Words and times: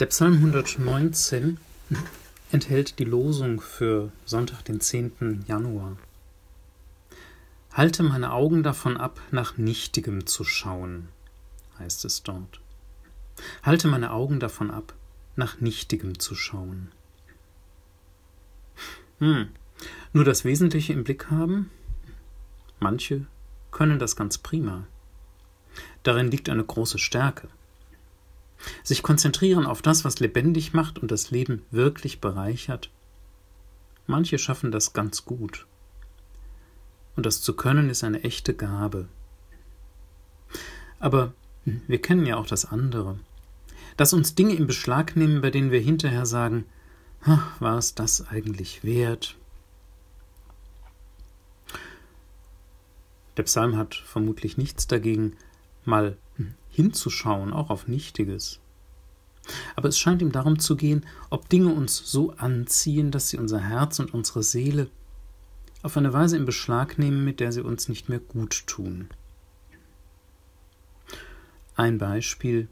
Der 0.00 0.06
Psalm 0.06 0.34
119 0.34 1.58
enthält 2.52 3.00
die 3.00 3.04
Losung 3.04 3.60
für 3.60 4.12
Sonntag, 4.26 4.64
den 4.64 4.80
10. 4.80 5.44
Januar. 5.48 5.96
Halte 7.72 8.04
meine 8.04 8.32
Augen 8.32 8.62
davon 8.62 8.96
ab, 8.96 9.20
nach 9.32 9.58
Nichtigem 9.58 10.24
zu 10.26 10.44
schauen, 10.44 11.08
heißt 11.80 12.04
es 12.04 12.22
dort. 12.22 12.60
Halte 13.64 13.88
meine 13.88 14.12
Augen 14.12 14.38
davon 14.38 14.70
ab, 14.70 14.94
nach 15.34 15.60
Nichtigem 15.60 16.20
zu 16.20 16.36
schauen. 16.36 16.92
Hm. 19.18 19.48
Nur 20.12 20.24
das 20.24 20.44
Wesentliche 20.44 20.92
im 20.92 21.02
Blick 21.02 21.28
haben? 21.28 21.72
Manche 22.78 23.26
können 23.72 23.98
das 23.98 24.14
ganz 24.14 24.38
prima. 24.38 24.86
Darin 26.04 26.30
liegt 26.30 26.48
eine 26.48 26.62
große 26.62 27.00
Stärke. 27.00 27.48
Sich 28.82 29.02
konzentrieren 29.02 29.66
auf 29.66 29.82
das, 29.82 30.04
was 30.04 30.20
lebendig 30.20 30.72
macht 30.72 30.98
und 30.98 31.10
das 31.10 31.30
Leben 31.30 31.62
wirklich 31.70 32.20
bereichert. 32.20 32.90
Manche 34.06 34.38
schaffen 34.38 34.70
das 34.70 34.92
ganz 34.92 35.24
gut. 35.24 35.66
Und 37.16 37.26
das 37.26 37.42
zu 37.42 37.54
können 37.54 37.90
ist 37.90 38.04
eine 38.04 38.22
echte 38.22 38.54
Gabe. 38.54 39.08
Aber 40.98 41.32
wir 41.64 42.00
kennen 42.00 42.26
ja 42.26 42.36
auch 42.36 42.46
das 42.46 42.64
andere. 42.64 43.18
Dass 43.96 44.12
uns 44.12 44.34
Dinge 44.34 44.54
in 44.54 44.66
Beschlag 44.66 45.16
nehmen, 45.16 45.40
bei 45.40 45.50
denen 45.50 45.70
wir 45.70 45.80
hinterher 45.80 46.26
sagen, 46.26 46.64
war 47.58 47.78
es 47.78 47.94
das 47.94 48.28
eigentlich 48.28 48.84
wert? 48.84 49.36
Der 53.36 53.42
Psalm 53.44 53.76
hat 53.76 53.94
vermutlich 53.94 54.56
nichts 54.56 54.86
dagegen, 54.86 55.36
mal 55.84 56.16
hinzuschauen, 56.78 57.52
auch 57.52 57.70
auf 57.70 57.88
Nichtiges. 57.88 58.60
Aber 59.74 59.88
es 59.88 59.98
scheint 59.98 60.22
ihm 60.22 60.30
darum 60.30 60.60
zu 60.60 60.76
gehen, 60.76 61.04
ob 61.28 61.48
Dinge 61.48 61.74
uns 61.74 61.96
so 61.96 62.34
anziehen, 62.36 63.10
dass 63.10 63.28
sie 63.28 63.36
unser 63.36 63.58
Herz 63.58 63.98
und 63.98 64.14
unsere 64.14 64.44
Seele 64.44 64.88
auf 65.82 65.96
eine 65.96 66.12
Weise 66.12 66.36
in 66.36 66.44
Beschlag 66.44 66.96
nehmen, 66.96 67.24
mit 67.24 67.40
der 67.40 67.50
sie 67.50 67.64
uns 67.64 67.88
nicht 67.88 68.08
mehr 68.08 68.20
gut 68.20 68.64
tun. 68.68 69.08
Ein 71.74 71.98
Beispiel 71.98 72.68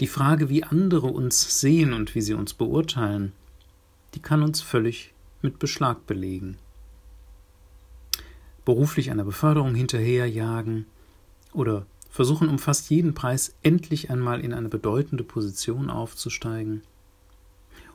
die 0.00 0.06
Frage, 0.06 0.48
wie 0.48 0.64
andere 0.64 1.08
uns 1.08 1.60
sehen 1.60 1.92
und 1.92 2.14
wie 2.14 2.22
sie 2.22 2.34
uns 2.34 2.54
beurteilen, 2.54 3.34
die 4.14 4.22
kann 4.22 4.42
uns 4.42 4.62
völlig 4.62 5.12
mit 5.42 5.58
Beschlag 5.58 6.06
belegen. 6.06 6.56
Beruflich 8.64 9.10
einer 9.10 9.24
Beförderung 9.24 9.74
hinterherjagen 9.74 10.86
oder 11.52 11.84
versuchen 12.16 12.48
um 12.48 12.58
fast 12.58 12.88
jeden 12.88 13.12
Preis 13.12 13.54
endlich 13.62 14.08
einmal 14.10 14.40
in 14.40 14.54
eine 14.54 14.70
bedeutende 14.70 15.22
Position 15.22 15.90
aufzusteigen. 15.90 16.80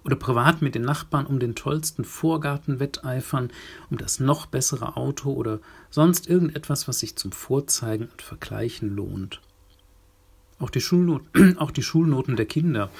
Oder 0.04 0.16
privat 0.16 0.62
mit 0.62 0.76
den 0.76 0.84
Nachbarn 0.84 1.26
um 1.26 1.40
den 1.40 1.56
tollsten 1.56 2.06
Vorgarten 2.06 2.80
wetteifern, 2.80 3.50
um 3.90 3.98
das 3.98 4.20
noch 4.20 4.46
bessere 4.46 4.96
Auto 4.96 5.34
oder 5.34 5.60
sonst 5.90 6.30
irgendetwas, 6.30 6.88
was 6.88 7.00
sich 7.00 7.16
zum 7.16 7.32
Vorzeigen 7.32 8.10
und 8.10 8.22
Vergleichen 8.22 8.96
lohnt. 8.96 9.42
Auch 10.60 10.70
die, 10.70 10.82
Schulnoten, 10.82 11.58
auch 11.58 11.72
die 11.72 11.82
Schulnoten 11.82 12.36
der 12.36 12.46
Kinder 12.46 12.92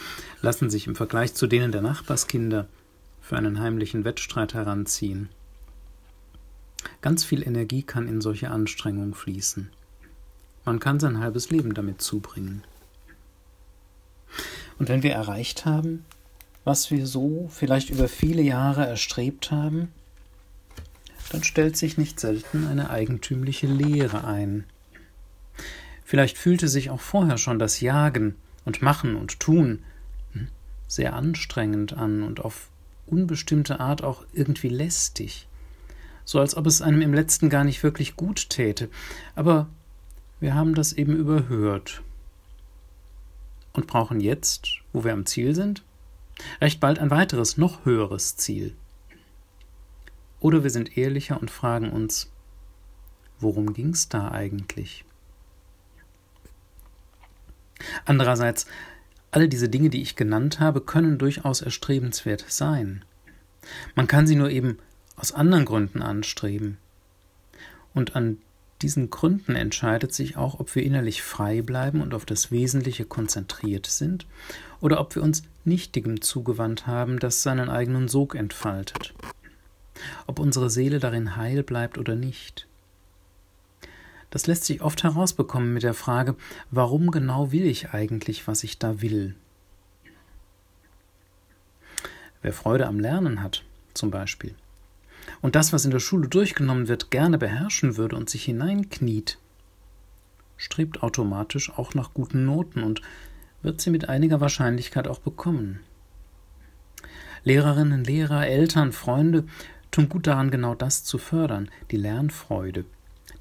lassen 0.42 0.72
sich 0.72 0.88
im 0.88 0.96
Vergleich 0.96 1.36
zu 1.36 1.46
denen 1.46 1.72
der 1.72 1.84
Nachbarskinder 1.84 2.68
für 3.22 3.38
einen 3.38 3.60
heimlichen 3.60 4.06
Wettstreit 4.06 4.56
heranziehen. 4.56 5.30
Ganz 7.02 7.24
viel 7.24 7.46
Energie 7.46 7.84
kann 7.84 8.08
in 8.08 8.22
solche 8.22 8.50
Anstrengungen 8.50 9.14
fließen. 9.14 9.70
Man 10.66 10.80
kann 10.80 11.00
sein 11.00 11.20
halbes 11.20 11.50
Leben 11.50 11.74
damit 11.74 12.02
zubringen. 12.02 12.64
Und 14.78 14.90
wenn 14.90 15.04
wir 15.04 15.14
erreicht 15.14 15.66
haben, 15.66 16.06
was 16.64 16.92
wir 16.92 17.08
so 17.08 17.50
vielleicht 17.52 17.90
über 17.90 18.08
viele 18.08 18.42
Jahre 18.42 18.86
erstrebt 18.86 19.52
haben, 19.52 19.90
dann 21.32 21.44
stellt 21.44 21.78
sich 21.78 21.98
nicht 21.98 22.20
selten 22.20 22.68
eine 22.68 22.90
eigentümliche 22.90 23.68
Leere 23.68 24.26
ein. 24.26 24.66
Vielleicht 26.04 26.38
fühlte 26.38 26.68
sich 26.68 26.90
auch 26.90 27.00
vorher 27.00 27.38
schon 27.38 27.58
das 27.58 27.80
Jagen 27.80 28.36
und 28.66 28.82
Machen 28.82 29.16
und 29.16 29.40
Tun 29.40 29.84
sehr 30.92 31.14
anstrengend 31.14 31.94
an 31.94 32.22
und 32.22 32.42
auf 32.42 32.70
unbestimmte 33.08 33.80
Art 33.80 34.04
auch 34.04 34.26
irgendwie 34.34 34.68
lästig, 34.68 35.48
so 36.26 36.40
als 36.40 36.56
ob 36.56 36.68
es 36.68 36.82
einem 36.82 37.02
im 37.02 37.14
letzten 37.14 37.50
gar 37.50 37.64
nicht 37.64 37.82
wirklich 37.82 38.18
gut 38.18 38.50
täte. 38.50 38.90
Aber 39.36 39.70
wir 40.42 40.56
haben 40.56 40.76
das 40.76 40.92
eben 40.92 41.16
überhört 41.16 42.02
und 43.74 43.88
brauchen 43.88 44.20
jetzt, 44.20 44.80
wo 44.92 45.04
wir 45.04 45.14
am 45.14 45.26
Ziel 45.26 45.56
sind, 45.56 45.84
recht 46.60 46.80
bald 46.80 47.00
ein 47.00 47.12
weiteres, 47.12 47.58
noch 47.58 47.86
höheres 47.86 48.36
Ziel. 48.36 48.76
Oder 50.40 50.64
wir 50.64 50.72
sind 50.72 50.98
ehrlicher 50.98 51.40
und 51.40 51.52
fragen 51.52 51.92
uns, 51.92 52.32
worum 53.40 53.74
ging's 53.74 54.10
da 54.10 54.32
eigentlich? 54.32 55.06
Andererseits, 58.06 58.66
alle 59.30 59.48
diese 59.48 59.70
Dinge, 59.70 59.92
die 59.92 60.02
ich 60.02 60.16
genannt 60.16 60.60
habe, 60.60 60.82
können 60.82 61.20
durchaus 61.20 61.62
erstrebenswert 61.62 62.46
sein. 62.48 63.06
Man 63.96 64.08
kann 64.08 64.26
sie 64.26 64.36
nur 64.36 64.50
eben 64.50 64.80
aus 65.16 65.32
anderen 65.32 65.66
Gründen 65.66 66.02
anstreben. 66.02 66.80
Und 67.94 68.16
an 68.16 68.40
diesen 68.82 69.10
Gründen 69.10 69.56
entscheidet 69.56 70.14
sich 70.14 70.38
auch, 70.38 70.60
ob 70.60 70.76
wir 70.76 70.84
innerlich 70.84 71.22
frei 71.22 71.62
bleiben 71.62 72.02
und 72.02 72.14
auf 72.14 72.26
das 72.26 72.52
Wesentliche 72.52 73.06
konzentriert 73.06 73.86
sind, 73.86 74.26
oder 74.80 75.00
ob 75.00 75.16
wir 75.16 75.24
uns 75.24 75.44
Nichtigem 75.64 76.22
zugewandt 76.22 76.88
haben, 76.88 77.20
das 77.20 77.44
seinen 77.44 77.70
eigenen 77.70 78.08
Sog 78.08 78.36
entfaltet. 78.36 79.14
Ob 80.28 80.40
unsere 80.40 80.70
Seele 80.70 81.00
darin 81.00 81.36
heil 81.36 81.64
bleibt 81.64 81.98
oder 81.98 82.16
nicht. 82.16 82.68
Das 84.32 84.48
lässt 84.48 84.64
sich 84.64 84.82
oft 84.82 85.04
herausbekommen 85.04 85.74
mit 85.74 85.84
der 85.84 85.94
Frage, 85.94 86.36
warum 86.72 87.12
genau 87.12 87.52
will 87.52 87.66
ich 87.66 87.90
eigentlich, 87.94 88.48
was 88.48 88.64
ich 88.64 88.80
da 88.80 89.02
will? 89.02 89.36
Wer 92.42 92.54
Freude 92.54 92.88
am 92.88 93.00
Lernen 93.00 93.44
hat, 93.44 93.64
zum 93.94 94.10
Beispiel, 94.10 94.56
und 95.42 95.56
das, 95.56 95.74
was 95.74 95.86
in 95.86 95.92
der 95.92 96.00
Schule 96.00 96.28
durchgenommen 96.28 96.88
wird, 96.88 97.12
gerne 97.12 97.38
beherrschen 97.38 97.98
würde 97.98 98.16
und 98.16 98.30
sich 98.30 98.46
hineinkniet, 98.46 99.38
strebt 100.58 101.04
automatisch 101.04 101.72
auch 101.72 101.94
nach 101.94 102.14
guten 102.14 102.46
Noten 102.46 102.84
und 102.84 103.02
wird 103.62 103.82
sie 103.82 103.90
mit 103.90 104.10
einiger 104.10 104.42
Wahrscheinlichkeit 104.42 105.08
auch 105.08 105.20
bekommen. 105.20 105.80
Lehrerinnen, 107.44 108.04
Lehrer, 108.04 108.46
Eltern, 108.48 108.92
Freunde 108.92 109.46
tun 109.90 110.10
gut 110.10 110.28
daran, 110.28 110.52
genau 110.52 110.76
das 110.76 111.04
zu 111.04 111.18
fördern, 111.18 111.70
die 111.90 111.98
Lernfreude, 111.98 112.86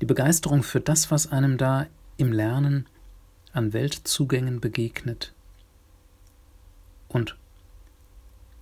die 0.01 0.07
Begeisterung 0.07 0.63
für 0.63 0.81
das, 0.81 1.11
was 1.11 1.31
einem 1.31 1.59
da 1.59 1.87
im 2.17 2.33
Lernen 2.33 2.87
an 3.53 3.73
Weltzugängen 3.73 4.61
begegnet. 4.61 5.33
Und 7.09 7.37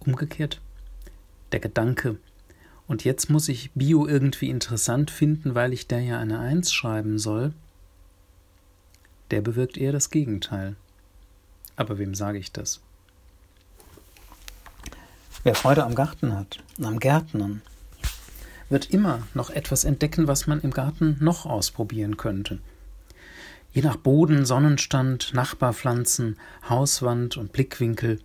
umgekehrt, 0.00 0.60
der 1.52 1.60
Gedanke, 1.60 2.16
und 2.88 3.04
jetzt 3.04 3.28
muss 3.28 3.48
ich 3.48 3.70
Bio 3.74 4.06
irgendwie 4.06 4.48
interessant 4.48 5.10
finden, 5.10 5.54
weil 5.54 5.72
ich 5.74 5.86
da 5.86 5.98
ja 5.98 6.18
eine 6.18 6.40
Eins 6.40 6.72
schreiben 6.72 7.18
soll, 7.18 7.52
der 9.30 9.42
bewirkt 9.42 9.76
eher 9.76 9.92
das 9.92 10.10
Gegenteil. 10.10 10.74
Aber 11.76 11.98
wem 11.98 12.14
sage 12.14 12.38
ich 12.38 12.50
das? 12.50 12.80
Wer 15.44 15.54
Freude 15.54 15.84
am 15.84 15.94
Garten 15.94 16.34
hat, 16.34 16.58
am 16.82 16.98
Gärtnern, 16.98 17.62
wird 18.70 18.90
immer 18.90 19.22
noch 19.34 19.50
etwas 19.50 19.84
entdecken, 19.84 20.26
was 20.26 20.46
man 20.46 20.60
im 20.60 20.72
Garten 20.72 21.18
noch 21.20 21.46
ausprobieren 21.46 22.16
könnte. 22.16 22.58
Je 23.72 23.82
nach 23.82 23.96
Boden, 23.96 24.46
Sonnenstand, 24.46 25.34
Nachbarpflanzen, 25.34 26.38
Hauswand 26.68 27.36
und 27.36 27.52
Blickwinkel 27.52 28.18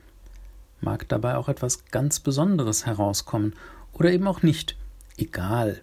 mag 0.80 1.08
dabei 1.10 1.36
auch 1.36 1.50
etwas 1.50 1.86
ganz 1.92 2.20
Besonderes 2.20 2.86
herauskommen 2.86 3.54
oder 3.94 4.12
eben 4.12 4.28
auch 4.28 4.42
nicht. 4.42 4.76
Egal. 5.18 5.82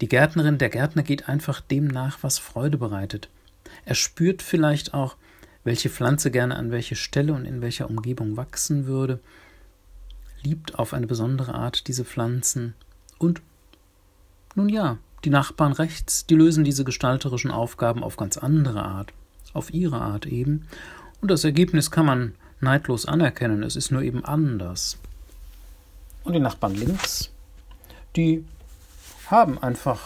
Die 0.00 0.08
Gärtnerin, 0.08 0.58
der 0.58 0.70
Gärtner 0.70 1.02
geht 1.02 1.28
einfach 1.28 1.60
dem 1.60 1.86
nach, 1.86 2.18
was 2.22 2.38
Freude 2.38 2.78
bereitet. 2.78 3.28
Er 3.84 3.94
spürt 3.94 4.42
vielleicht 4.42 4.94
auch, 4.94 5.16
welche 5.64 5.90
Pflanze 5.90 6.30
gerne 6.30 6.56
an 6.56 6.70
welche 6.70 6.96
Stelle 6.96 7.32
und 7.34 7.44
in 7.44 7.60
welcher 7.60 7.88
Umgebung 7.88 8.36
wachsen 8.36 8.86
würde, 8.86 9.20
liebt 10.42 10.78
auf 10.78 10.92
eine 10.92 11.06
besondere 11.06 11.54
Art 11.54 11.86
diese 11.86 12.04
Pflanzen 12.04 12.74
und 13.18 13.40
nun 14.54 14.68
ja, 14.68 14.98
die 15.24 15.30
Nachbarn 15.30 15.72
rechts, 15.72 16.26
die 16.26 16.34
lösen 16.34 16.64
diese 16.64 16.84
gestalterischen 16.84 17.52
Aufgaben 17.52 18.02
auf 18.02 18.16
ganz 18.16 18.36
andere 18.36 18.82
Art, 18.82 19.12
auf 19.52 19.72
ihre 19.72 20.00
Art 20.00 20.26
eben, 20.26 20.66
und 21.20 21.30
das 21.30 21.44
Ergebnis 21.44 21.92
kann 21.92 22.06
man 22.06 22.34
neidlos 22.60 23.06
anerkennen, 23.06 23.62
es 23.62 23.76
ist 23.76 23.92
nur 23.92 24.02
eben 24.02 24.24
anders. 24.24 24.98
Und 26.24 26.34
die 26.34 26.40
Nachbarn 26.40 26.74
links, 26.74 27.30
die 28.16 28.44
haben 29.26 29.58
einfach 29.58 30.00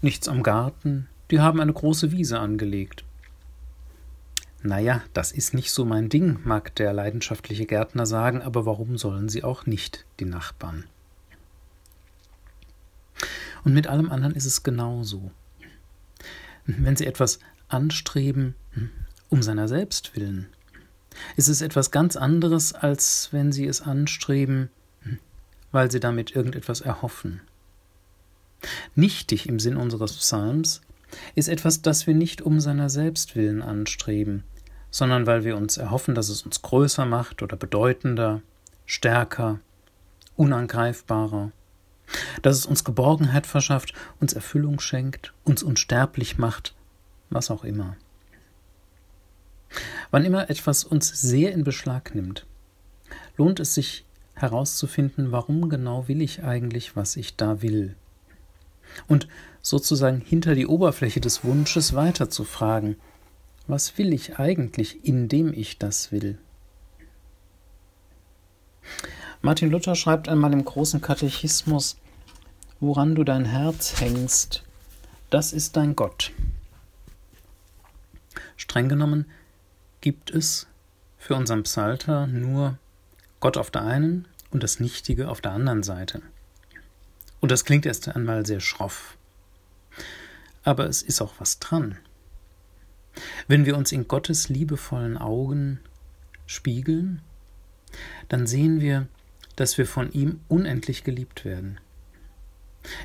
nichts 0.00 0.28
am 0.28 0.42
Garten, 0.42 1.08
die 1.30 1.40
haben 1.40 1.60
eine 1.60 1.72
große 1.72 2.12
Wiese 2.12 2.38
angelegt. 2.38 3.04
Naja, 4.62 5.02
das 5.12 5.32
ist 5.32 5.54
nicht 5.54 5.72
so 5.72 5.84
mein 5.84 6.08
Ding, 6.08 6.38
mag 6.44 6.74
der 6.76 6.92
leidenschaftliche 6.92 7.66
Gärtner 7.66 8.06
sagen, 8.06 8.42
aber 8.42 8.64
warum 8.64 8.96
sollen 8.96 9.28
sie 9.28 9.42
auch 9.42 9.66
nicht, 9.66 10.06
die 10.20 10.24
Nachbarn? 10.24 10.84
Und 13.64 13.74
mit 13.74 13.86
allem 13.86 14.10
anderen 14.10 14.34
ist 14.34 14.44
es 14.44 14.62
genauso. 14.62 15.30
Wenn 16.66 16.96
Sie 16.96 17.06
etwas 17.06 17.40
anstreben, 17.68 18.54
um 19.28 19.42
seiner 19.42 19.68
selbst 19.68 20.14
willen, 20.14 20.48
ist 21.36 21.48
es 21.48 21.60
etwas 21.60 21.90
ganz 21.90 22.16
anderes, 22.16 22.72
als 22.72 23.28
wenn 23.32 23.52
Sie 23.52 23.66
es 23.66 23.80
anstreben, 23.80 24.70
weil 25.72 25.90
Sie 25.90 26.00
damit 26.00 26.36
irgendetwas 26.36 26.80
erhoffen. 26.80 27.40
Nichtig 28.94 29.48
im 29.48 29.58
Sinn 29.58 29.76
unseres 29.76 30.16
Psalms 30.16 30.82
ist 31.34 31.48
etwas, 31.48 31.82
das 31.82 32.06
wir 32.06 32.14
nicht 32.14 32.42
um 32.42 32.60
seiner 32.60 32.88
selbst 32.88 33.34
willen 33.34 33.62
anstreben, 33.62 34.44
sondern 34.90 35.26
weil 35.26 35.44
wir 35.44 35.56
uns 35.56 35.76
erhoffen, 35.76 36.14
dass 36.14 36.28
es 36.28 36.42
uns 36.42 36.62
größer 36.62 37.04
macht 37.04 37.42
oder 37.42 37.56
bedeutender, 37.56 38.42
stärker, 38.86 39.60
unangreifbarer, 40.36 41.50
dass 42.42 42.56
es 42.56 42.66
uns 42.66 42.84
Geborgenheit 42.84 43.46
verschafft, 43.46 43.94
uns 44.20 44.32
Erfüllung 44.32 44.80
schenkt, 44.80 45.32
uns 45.44 45.62
unsterblich 45.62 46.38
macht, 46.38 46.74
was 47.30 47.50
auch 47.50 47.64
immer. 47.64 47.96
Wann 50.10 50.24
immer 50.24 50.50
etwas 50.50 50.84
uns 50.84 51.08
sehr 51.08 51.52
in 51.52 51.64
Beschlag 51.64 52.14
nimmt, 52.14 52.46
lohnt 53.36 53.60
es 53.60 53.74
sich 53.74 54.04
herauszufinden, 54.34 55.32
warum 55.32 55.68
genau 55.68 56.08
will 56.08 56.22
ich 56.22 56.42
eigentlich, 56.42 56.96
was 56.96 57.16
ich 57.16 57.36
da 57.36 57.62
will. 57.62 57.96
Und 59.08 59.28
sozusagen 59.60 60.20
hinter 60.20 60.54
die 60.54 60.66
Oberfläche 60.66 61.20
des 61.20 61.44
Wunsches 61.44 61.94
weiterzufragen, 61.94 62.96
was 63.66 63.96
will 63.98 64.12
ich 64.12 64.38
eigentlich, 64.38 65.04
indem 65.04 65.52
ich 65.52 65.78
das 65.78 66.12
will? 66.12 66.38
Martin 69.40 69.70
Luther 69.70 69.94
schreibt 69.94 70.28
einmal 70.28 70.52
im 70.52 70.64
großen 70.64 71.00
Katechismus, 71.00 71.96
woran 72.80 73.14
du 73.14 73.24
dein 73.24 73.44
Herz 73.44 74.00
hängst, 74.00 74.62
das 75.30 75.52
ist 75.52 75.76
dein 75.76 75.96
Gott. 75.96 76.32
Streng 78.56 78.88
genommen 78.88 79.26
gibt 80.00 80.30
es 80.30 80.66
für 81.18 81.34
unseren 81.34 81.62
Psalter 81.62 82.26
nur 82.26 82.78
Gott 83.42 83.56
auf 83.56 83.72
der 83.72 83.82
einen 83.82 84.28
und 84.52 84.62
das 84.62 84.78
Nichtige 84.78 85.28
auf 85.28 85.40
der 85.40 85.50
anderen 85.50 85.82
Seite. 85.82 86.22
Und 87.40 87.50
das 87.50 87.64
klingt 87.64 87.84
erst 87.84 88.08
einmal 88.08 88.46
sehr 88.46 88.60
schroff. 88.60 89.18
Aber 90.62 90.86
es 90.86 91.02
ist 91.02 91.20
auch 91.20 91.34
was 91.38 91.58
dran. 91.58 91.98
Wenn 93.48 93.66
wir 93.66 93.76
uns 93.76 93.90
in 93.90 94.06
Gottes 94.06 94.48
liebevollen 94.48 95.18
Augen 95.18 95.80
spiegeln, 96.46 97.20
dann 98.28 98.46
sehen 98.46 98.80
wir, 98.80 99.08
dass 99.56 99.76
wir 99.76 99.86
von 99.86 100.12
ihm 100.12 100.40
unendlich 100.46 101.02
geliebt 101.02 101.44
werden. 101.44 101.80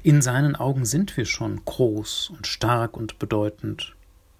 In 0.03 0.21
seinen 0.21 0.55
Augen 0.55 0.85
sind 0.85 1.17
wir 1.17 1.25
schon 1.25 1.65
groß 1.65 2.29
und 2.29 2.45
stark 2.45 2.95
und 2.95 3.17
bedeutend 3.17 3.95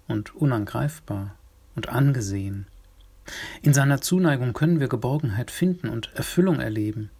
und 0.06 0.32
unangreifbar 0.36 1.34
und 1.74 1.88
angesehen. 1.88 2.68
In 3.62 3.74
seiner 3.74 4.00
Zuneigung 4.00 4.52
können 4.52 4.80
wir 4.80 4.88
Geborgenheit 4.88 5.50
finden 5.50 5.88
und 5.88 6.12
Erfüllung 6.14 6.60
erleben. 6.60 7.10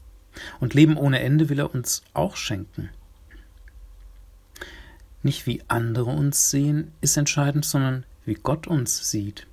Und 0.61 0.75
Leben 0.75 0.97
ohne 0.97 1.21
Ende 1.21 1.49
will 1.49 1.59
er 1.59 1.75
uns 1.75 2.03
auch 2.15 2.37
schenken. 2.37 2.91
Nicht 5.23 5.47
wie 5.47 5.63
andere 5.69 6.11
uns 6.11 6.51
sehen, 6.51 6.93
ist 7.01 7.17
entscheidend, 7.17 7.65
sondern 7.65 8.05
wie 8.25 8.35
Gott 8.35 8.67
uns 8.67 9.11
sieht. 9.11 9.47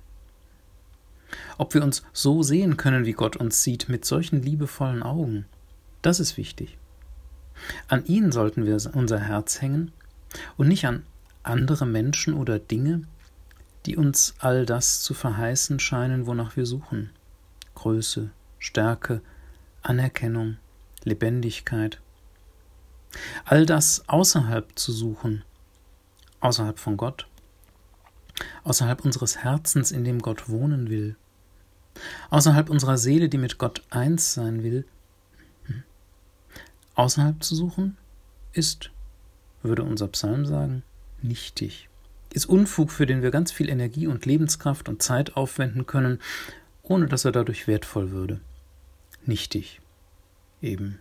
Ob 1.58 1.74
wir 1.74 1.82
uns 1.82 2.04
so 2.12 2.42
sehen 2.42 2.76
können, 2.76 3.04
wie 3.04 3.12
Gott 3.12 3.36
uns 3.36 3.62
sieht, 3.62 3.88
mit 3.88 4.04
solchen 4.04 4.42
liebevollen 4.42 5.02
Augen, 5.02 5.46
das 6.02 6.20
ist 6.20 6.36
wichtig. 6.36 6.78
An 7.88 8.04
ihn 8.04 8.30
sollten 8.32 8.64
wir 8.64 8.78
unser 8.94 9.18
Herz 9.18 9.60
hängen 9.60 9.92
und 10.56 10.68
nicht 10.68 10.86
an 10.86 11.04
andere 11.42 11.86
Menschen 11.86 12.34
oder 12.34 12.58
Dinge, 12.58 13.02
die 13.86 13.96
uns 13.96 14.34
all 14.40 14.66
das 14.66 15.00
zu 15.00 15.14
verheißen 15.14 15.78
scheinen, 15.78 16.26
wonach 16.26 16.56
wir 16.56 16.66
suchen. 16.66 17.10
Größe, 17.76 18.30
Stärke, 18.58 19.22
Anerkennung, 19.82 20.56
Lebendigkeit. 21.04 22.00
All 23.44 23.64
das 23.64 24.08
außerhalb 24.08 24.76
zu 24.76 24.90
suchen, 24.90 25.44
außerhalb 26.40 26.80
von 26.80 26.96
Gott, 26.96 27.28
außerhalb 28.64 29.04
unseres 29.04 29.38
Herzens, 29.38 29.92
in 29.92 30.02
dem 30.02 30.20
Gott 30.20 30.48
wohnen 30.48 30.90
will, 30.90 31.16
außerhalb 32.30 32.68
unserer 32.68 32.98
Seele, 32.98 33.28
die 33.28 33.38
mit 33.38 33.56
Gott 33.56 33.82
eins 33.90 34.34
sein 34.34 34.64
will, 34.64 34.84
hm, 35.66 35.84
außerhalb 36.96 37.42
zu 37.42 37.54
suchen, 37.54 37.96
ist, 38.52 38.90
würde 39.62 39.84
unser 39.84 40.08
Psalm 40.08 40.44
sagen, 40.44 40.82
nichtig 41.22 41.88
ist 42.36 42.44
Unfug, 42.44 42.92
für 42.92 43.06
den 43.06 43.22
wir 43.22 43.30
ganz 43.30 43.50
viel 43.50 43.70
Energie 43.70 44.06
und 44.06 44.26
Lebenskraft 44.26 44.90
und 44.90 45.02
Zeit 45.02 45.38
aufwenden 45.38 45.86
können, 45.86 46.20
ohne 46.82 47.06
dass 47.06 47.24
er 47.24 47.32
dadurch 47.32 47.66
wertvoll 47.66 48.10
würde. 48.10 48.40
Nichtig. 49.24 49.80
Eben. 50.60 51.00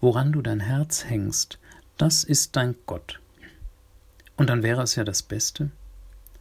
Woran 0.00 0.32
du 0.32 0.42
dein 0.42 0.58
Herz 0.58 1.04
hängst, 1.04 1.60
das 1.96 2.24
ist 2.24 2.56
dein 2.56 2.74
Gott. 2.86 3.20
Und 4.36 4.50
dann 4.50 4.64
wäre 4.64 4.82
es 4.82 4.96
ja 4.96 5.04
das 5.04 5.22
Beste, 5.22 5.70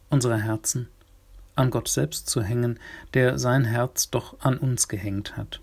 unsere 0.10 0.42
Herzen 0.42 0.88
an 1.56 1.70
Gott 1.70 1.88
selbst 1.90 2.28
zu 2.28 2.42
hängen, 2.42 2.80
der 3.14 3.38
sein 3.38 3.66
Herz 3.66 4.10
doch 4.10 4.40
an 4.40 4.58
uns 4.58 4.88
gehängt 4.88 5.38
hat. 5.38 5.62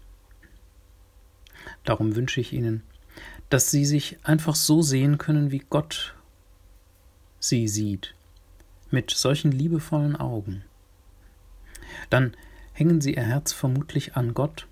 Darum 1.82 2.14
wünsche 2.14 2.40
ich 2.40 2.52
Ihnen, 2.52 2.84
dass 3.50 3.72
Sie 3.72 3.84
sich 3.84 4.18
einfach 4.22 4.54
so 4.54 4.80
sehen 4.80 5.18
können, 5.18 5.50
wie 5.50 5.64
Gott 5.68 6.14
sie 7.48 7.68
sieht, 7.68 8.14
mit 8.90 9.10
solchen 9.10 9.52
liebevollen 9.52 10.16
Augen, 10.16 10.64
dann 12.10 12.34
hängen 12.72 13.00
sie 13.00 13.14
ihr 13.14 13.22
Herz 13.22 13.52
vermutlich 13.52 14.16
an 14.16 14.34
Gott 14.34 14.66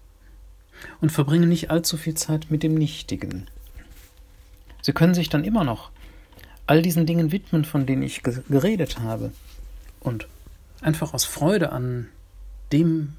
und 1.01 1.13
verbringen 1.13 1.49
nicht 1.49 1.71
allzu 1.71 1.97
viel 1.97 2.15
Zeit 2.15 2.51
mit 2.51 2.63
dem 2.63 2.75
Nichtigen. 2.75 3.49
Sie 4.81 4.93
können 4.93 5.15
sich 5.15 5.29
dann 5.29 5.45
immer 5.45 5.65
noch 5.65 5.91
all 6.67 6.83
diesen 6.83 7.07
Dingen 7.07 7.31
widmen, 7.31 7.65
von 7.65 7.87
denen 7.87 8.03
ich 8.03 8.23
geredet 8.23 9.01
habe, 9.01 9.33
und 10.01 10.27
einfach 10.81 11.15
aus 11.15 11.25
Freude 11.25 11.73
an 11.73 12.09
dem, 12.73 13.13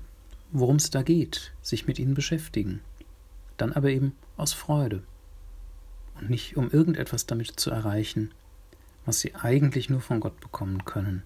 worum 0.51 0.77
es 0.77 0.89
da 0.89 1.03
geht, 1.03 1.53
sich 1.61 1.87
mit 1.87 1.99
ihnen 1.99 2.15
beschäftigen. 2.15 2.81
Dann 3.57 3.71
aber 3.71 3.89
eben 3.89 4.13
aus 4.35 4.53
Freude. 4.53 5.03
Und 6.19 6.29
nicht 6.29 6.57
um 6.57 6.71
irgendetwas 6.71 7.25
damit 7.25 7.59
zu 7.59 7.69
erreichen, 7.69 8.31
was 9.05 9.19
sie 9.19 9.35
eigentlich 9.35 9.89
nur 9.89 10.01
von 10.01 10.19
Gott 10.19 10.39
bekommen 10.39 10.85
können 10.85 11.23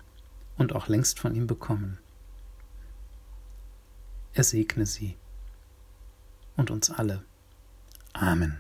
und 0.57 0.74
auch 0.74 0.88
längst 0.88 1.19
von 1.19 1.36
ihm 1.36 1.48
bekommen. 1.48 2.00
Er 4.34 4.43
segne 4.43 4.86
sie 4.86 5.15
und 6.55 6.72
uns 6.72 6.89
alle. 6.89 7.24
Amen. 8.13 8.60